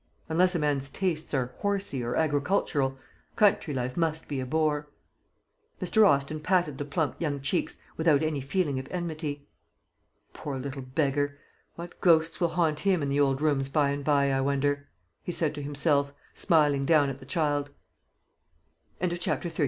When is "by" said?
13.69-13.91, 14.03-14.31